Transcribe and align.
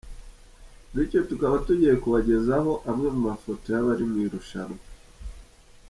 Bityo 0.93 1.19
tukaba 1.29 1.55
tugiye 1.65 1.93
kubagezaho 2.03 2.71
amwe 2.89 3.07
mu 3.15 3.21
mafoto 3.29 3.65
y’abari 3.73 4.03
mu 4.11 4.17
irushanwa. 4.25 4.81